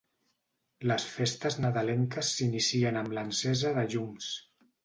Les 0.91 1.05
festes 1.17 1.57
nadalenques 1.67 2.31
s'inicien 2.39 3.01
amb 3.03 3.15
l'encesa 3.19 3.77
de 3.81 3.89
llums. 3.93 4.35